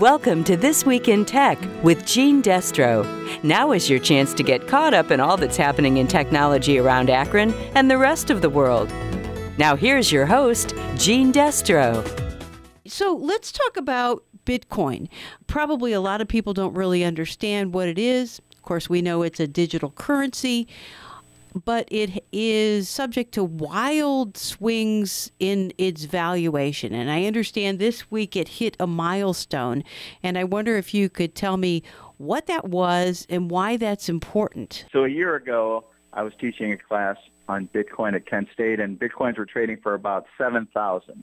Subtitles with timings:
[0.00, 3.02] Welcome to This Week in Tech with Gene Destro.
[3.42, 7.08] Now is your chance to get caught up in all that's happening in technology around
[7.08, 8.92] Akron and the rest of the world.
[9.56, 12.04] Now, here's your host, Gene Destro.
[12.86, 15.08] So let's talk about Bitcoin.
[15.46, 18.38] Probably a lot of people don't really understand what it is.
[18.54, 20.68] Of course, we know it's a digital currency
[21.64, 26.92] but it is subject to wild swings in its valuation.
[26.92, 29.82] And I understand this week it hit a milestone.
[30.22, 31.82] And I wonder if you could tell me
[32.18, 34.84] what that was and why that's important.
[34.92, 37.16] So a year ago, I was teaching a class
[37.48, 41.22] on Bitcoin at Kent State, and Bitcoins were trading for about 7,000.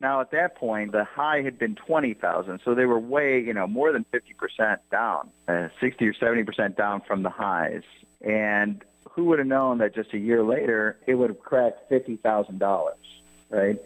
[0.00, 3.66] Now, at that point, the high had been 20,000, so they were way, you know,
[3.66, 7.82] more than 50% down, uh, 60 or 70% down from the highs.
[8.22, 8.82] And
[9.20, 12.58] who would have known that just a year later it would have cracked fifty thousand
[12.58, 12.96] dollars,
[13.50, 13.76] right?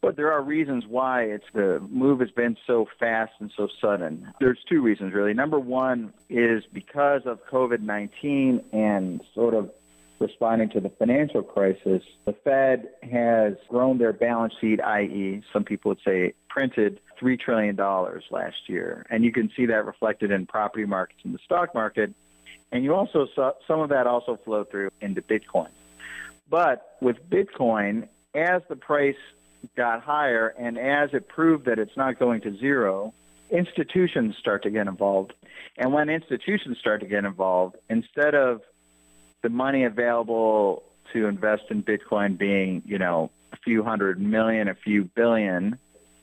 [0.00, 4.32] But there are reasons why it's the move has been so fast and so sudden.
[4.38, 5.34] There's two reasons really.
[5.34, 9.72] Number one is because of COVID-19 and sort of
[10.20, 15.90] responding to the financial crisis, the Fed has grown their balance sheet, i.e., some people
[15.90, 17.76] would say printed $3 trillion
[18.30, 19.04] last year.
[19.10, 22.14] And you can see that reflected in property markets and the stock market.
[22.70, 25.70] And you also saw some of that also flow through into Bitcoin.
[26.50, 29.16] But with Bitcoin, as the price
[29.76, 33.12] got higher and as it proved that it's not going to zero,
[33.50, 35.32] institutions start to get involved.
[35.76, 38.62] And when institutions start to get involved, instead of
[39.42, 44.74] the money available to invest in Bitcoin being, you know, a few hundred million, a
[44.74, 45.78] few billion,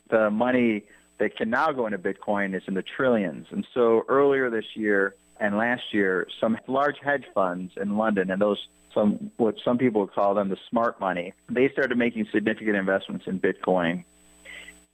[0.10, 0.84] the money
[1.18, 3.48] that can now go into Bitcoin is in the trillions.
[3.50, 8.42] And so earlier this year, and last year some large hedge funds in London and
[8.42, 12.76] those some what some people would call them the smart money they started making significant
[12.76, 14.04] investments in Bitcoin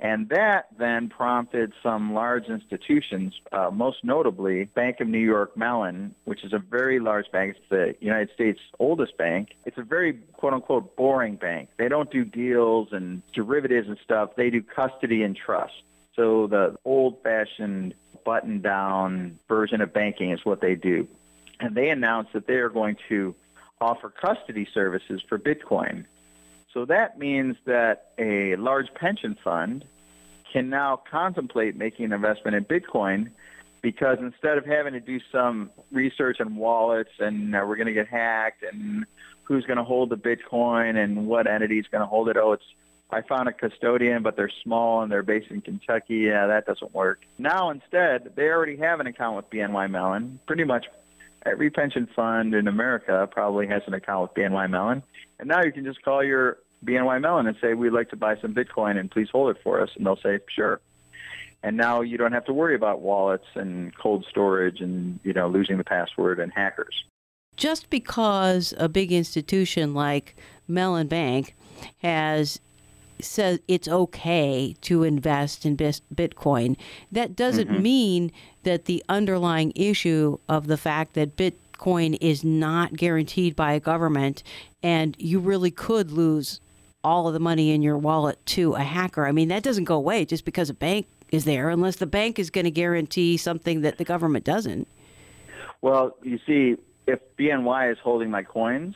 [0.02, 6.16] and that then prompted some large institutions, uh, most notably Bank of New York Mellon,
[6.24, 7.56] which is a very large bank.
[7.56, 9.50] It's the United States' oldest bank.
[9.64, 11.70] It's a very quote unquote boring bank.
[11.78, 14.32] They don't do deals and derivatives and stuff.
[14.36, 15.84] They do custody and trust.
[16.16, 21.08] So the old fashioned button down version of banking is what they do.
[21.60, 23.36] And they announced that they are going to
[23.80, 26.06] offer custody services for Bitcoin.
[26.74, 29.86] So that means that a large pension fund
[30.52, 33.32] can now contemplate making an investment in Bitcoin
[33.82, 37.94] because instead of having to do some research on wallets and uh, we're going to
[37.94, 39.06] get hacked and
[39.44, 42.54] who's going to hold the Bitcoin and what entity is going to hold it, oh,
[42.54, 42.64] it's
[43.12, 46.18] I found a custodian, but they're small and they're based in Kentucky.
[46.18, 47.22] Yeah, that doesn't work.
[47.38, 50.40] Now instead, they already have an account with BNY Mellon.
[50.46, 50.86] Pretty much
[51.46, 55.04] every pension fund in America probably has an account with BNY Mellon.
[55.40, 58.38] And now you can just call your BNY Mellon and say, we'd like to buy
[58.38, 59.90] some Bitcoin and please hold it for us.
[59.96, 60.80] And they'll say, sure.
[61.64, 65.48] And now you don't have to worry about wallets and cold storage and, you know,
[65.48, 67.04] losing the password and hackers.
[67.56, 70.36] Just because a big institution like
[70.68, 71.56] Mellon Bank
[72.02, 72.60] has
[73.24, 76.78] says it's okay to invest in Bitcoin,
[77.12, 77.82] that doesn't mm-hmm.
[77.82, 78.32] mean
[78.64, 84.44] that the underlying issue of the fact that Bitcoin is not guaranteed by a government
[84.84, 86.60] and you really could lose
[87.04, 89.26] all of the money in your wallet to a hacker.
[89.26, 92.38] I mean, that doesn't go away just because a bank is there, unless the bank
[92.38, 94.88] is going to guarantee something that the government doesn't.
[95.82, 96.78] Well, you see,
[97.08, 98.96] if BNY is holding my coins,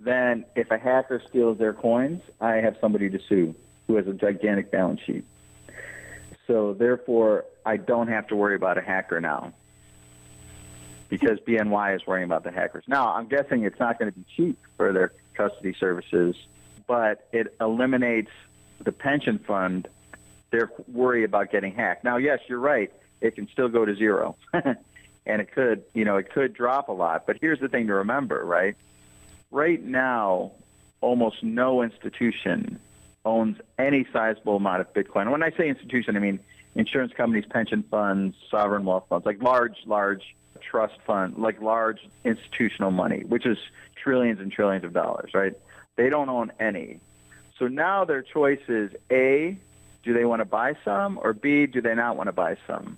[0.00, 3.54] then if a hacker steals their coins, I have somebody to sue
[3.86, 5.24] who has a gigantic balance sheet.
[6.46, 9.52] So therefore, I don't have to worry about a hacker now
[11.08, 12.84] because BNY is worrying about the hackers.
[12.86, 16.36] Now, I'm guessing it's not going to be cheap for their custody services,
[16.86, 18.30] but it eliminates
[18.82, 19.88] the pension fund
[20.50, 22.04] their worry about getting hacked.
[22.04, 22.92] Now, yes, you're right.
[23.20, 24.36] It can still go to zero.
[24.52, 27.26] and it could, you know, it could drop a lot.
[27.26, 28.76] But here's the thing to remember, right?
[29.50, 30.52] Right now,
[31.00, 32.78] almost no institution
[33.24, 35.22] owns any sizable amount of Bitcoin.
[35.22, 36.40] And when I say institution, I mean
[36.74, 42.90] insurance companies, pension funds, sovereign wealth funds, like large, large trust fund, like large institutional
[42.90, 43.58] money, which is
[43.96, 45.54] trillions and trillions of dollars, right?
[45.96, 47.00] They don't own any.
[47.58, 49.58] So now their choice is A,
[50.02, 52.96] do they want to buy some, or B, do they not want to buy some?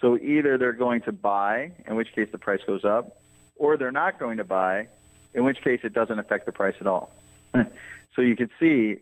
[0.00, 3.20] So either they're going to buy, in which case the price goes up,
[3.56, 4.86] or they're not going to buy,
[5.34, 7.12] in which case it doesn't affect the price at all.
[7.54, 8.98] so you can see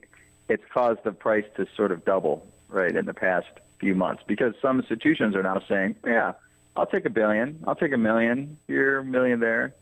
[0.48, 3.48] it's caused the price to sort of double, right, in the past
[3.78, 6.32] few months because some institutions are now saying, yeah,
[6.76, 9.74] I'll take a billion, I'll take a million here, a million there.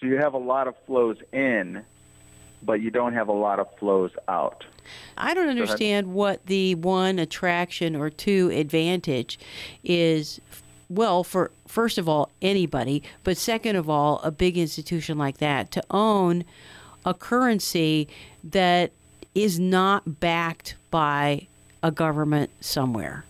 [0.00, 1.84] So you have a lot of flows in
[2.62, 4.64] but you don't have a lot of flows out.
[5.16, 9.38] I don't understand what the one attraction or two advantage
[9.84, 10.40] is.
[10.90, 15.70] Well, for first of all, anybody, but second of all, a big institution like that
[15.72, 16.44] to own
[17.04, 18.08] a currency
[18.44, 18.92] that
[19.34, 21.46] is not backed by
[21.82, 23.24] a government somewhere.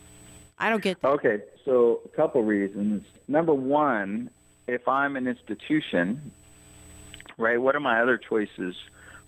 [0.58, 1.08] I don't get that.
[1.08, 3.04] Okay, so a couple reasons.
[3.26, 4.30] Number one,
[4.66, 6.32] if I'm an institution,
[7.36, 8.74] right, what are my other choices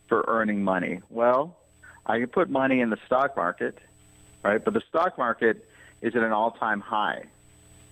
[0.08, 1.00] for earning money?
[1.10, 1.56] Well,
[2.06, 3.78] I can put money in the stock market,
[4.42, 4.64] right?
[4.64, 5.68] But the stock market
[6.00, 7.24] is at an all-time high,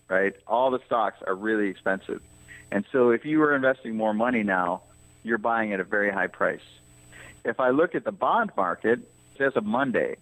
[0.08, 0.34] right?
[0.46, 2.22] All the stocks are really expensive.
[2.70, 4.82] And so if you are investing more money now,
[5.22, 6.64] you're buying at a very high price.
[7.44, 9.00] If I look at the bond market,
[9.40, 10.16] as of Monday,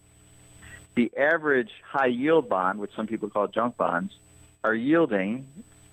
[0.94, 4.12] the average high yield bond, which some people call junk bonds,
[4.62, 5.46] are yielding,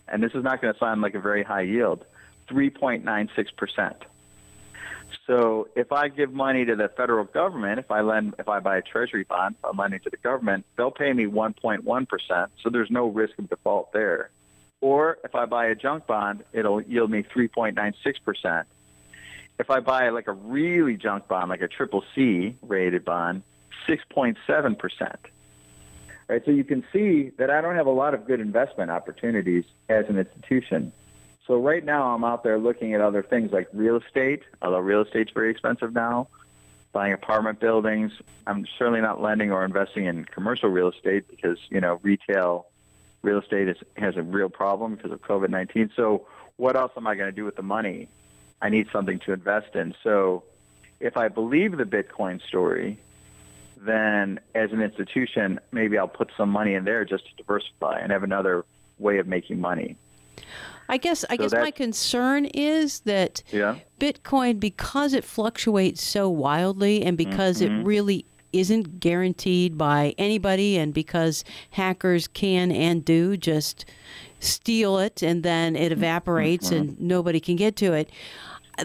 [0.08, 2.06] and this is not going to sound like a very high yield,
[2.50, 3.96] 3.96%.
[5.28, 8.78] So if I give money to the federal government, if I lend, if I buy
[8.78, 12.48] a treasury bond, uh, I'm lending to the government, they'll pay me 1.1%.
[12.62, 14.30] So there's no risk of default there.
[14.82, 18.66] Or if I buy a junk bond, it'll yield me 3.96%.
[19.60, 23.44] If I buy like a really junk bond, like a triple C rated bond,
[23.88, 25.16] 6.7%.
[26.30, 29.66] Right, so you can see that I don't have a lot of good investment opportunities
[29.90, 30.94] as an institution.
[31.48, 35.02] So right now I'm out there looking at other things like real estate, although real
[35.02, 36.30] estate's very expensive now,
[36.94, 38.14] buying apartment buildings.
[38.48, 42.68] I'm certainly not lending or investing in commercial real estate because, you know, retail
[43.24, 45.90] real estate is, has a real problem because of COVID-19.
[45.96, 48.08] So what else am I going to do with the money?
[48.62, 49.94] I need something to invest in.
[50.04, 50.44] So
[51.00, 53.00] if I believe the Bitcoin story,
[53.78, 58.12] then as an institution, maybe I'll put some money in there just to diversify and
[58.14, 58.64] have another
[58.98, 59.98] way of making money.
[60.90, 63.78] I guess I so guess my concern is that yeah.
[64.00, 67.82] Bitcoin, because it fluctuates so wildly, and because mm-hmm.
[67.82, 73.86] it really isn't guaranteed by anybody, and because hackers can and do just
[74.40, 76.90] steal it, and then it evaporates, mm-hmm.
[76.90, 78.10] and nobody can get to it.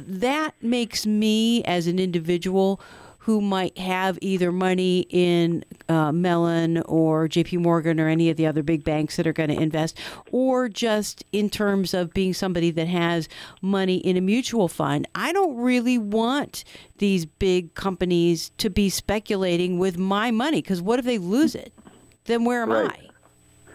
[0.01, 2.81] That makes me, as an individual,
[3.29, 8.47] who might have either money in uh, Mellon or JP Morgan or any of the
[8.47, 9.99] other big banks that are going to invest,
[10.33, 13.29] or just in terms of being somebody that has
[13.61, 15.07] money in a mutual fund.
[15.15, 16.65] I don't really want
[16.97, 21.75] these big companies to be speculating with my money because what if they lose it?
[22.25, 22.91] Then where am right.
[22.91, 23.73] I?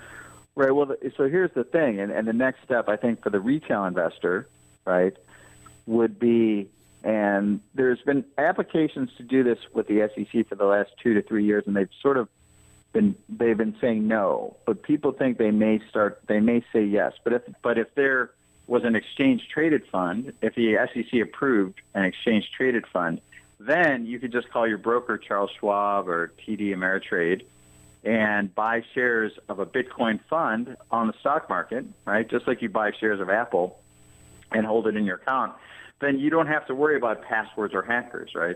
[0.55, 0.71] Right.
[0.71, 3.85] Well, so here's the thing, and, and the next step, I think, for the retail
[3.85, 4.49] investor,
[4.83, 5.15] right,
[5.85, 6.71] would be
[7.03, 11.21] and there's been applications to do this with the SEC for the last two to
[11.21, 12.29] three years, and they've sort of
[12.93, 14.55] been they've been saying no.
[14.65, 17.13] But people think they may start they may say yes.
[17.23, 18.31] But if but if there
[18.67, 23.19] was an exchange traded fund, if the SEC approved an exchange traded fund,
[23.59, 27.45] then you could just call your broker Charles Schwab or TD Ameritrade
[28.05, 32.29] and buy shares of a Bitcoin fund on the stock market, right?
[32.29, 33.79] Just like you buy shares of Apple
[34.51, 35.53] and hold it in your account
[36.03, 38.55] then you don't have to worry about passwords or hackers, right?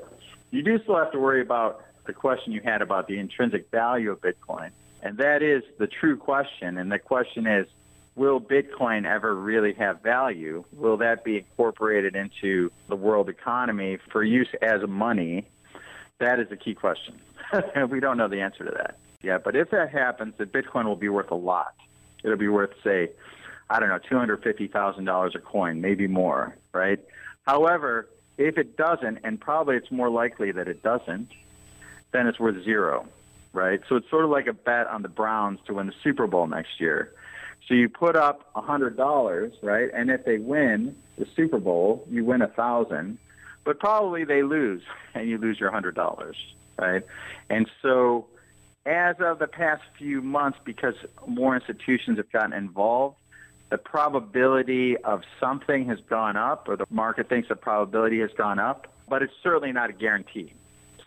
[0.52, 4.12] You do still have to worry about the question you had about the intrinsic value
[4.12, 4.72] of Bitcoin.
[5.02, 6.78] And that is the true question.
[6.78, 7.68] And the question is,
[8.16, 10.64] will Bitcoin ever really have value?
[10.74, 15.46] Will that be incorporated into the world economy for use as money?
[16.20, 17.20] That is the key question.
[17.52, 20.86] And we don't know the answer to that Yeah, But if that happens, then Bitcoin
[20.86, 21.76] will be worth a lot.
[22.24, 23.12] It'll be worth, say,
[23.70, 27.00] I don't know, $250,000 a coin, maybe more, right?
[27.48, 31.30] However, if it doesn't, and probably it's more likely that it doesn't,
[32.12, 33.08] then it's worth zero,
[33.54, 33.80] right?
[33.88, 36.46] So it's sort of like a bet on the Browns to win the Super Bowl
[36.46, 37.14] next year.
[37.68, 39.90] So you put up a hundred dollars, right?
[39.94, 43.18] And if they win the Super Bowl, you win a thousand,
[43.64, 44.84] but probably they lose,
[45.16, 46.36] and you lose your hundred dollars,
[46.78, 47.04] right?
[47.50, 48.28] And so,
[48.86, 53.16] as of the past few months, because more institutions have gotten involved,
[53.70, 58.60] the probability of something has gone up, or the market thinks the probability has gone
[58.60, 60.54] up, but it's certainly not a guarantee.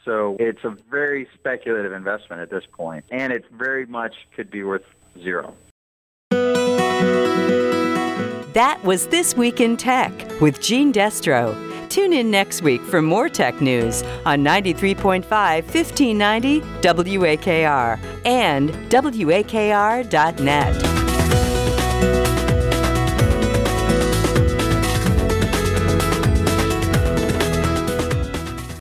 [0.05, 4.63] So it's a very speculative investment at this point, and it very much could be
[4.63, 4.85] worth
[5.19, 5.55] zero.
[8.53, 11.55] That was This Week in Tech with Gene Destro.
[11.89, 20.11] Tune in next week for more tech news on 93.5 1590 WAKR and WAKR.net.